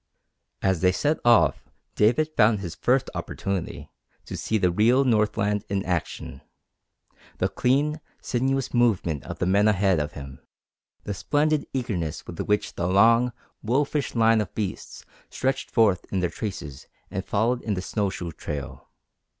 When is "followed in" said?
17.23-17.75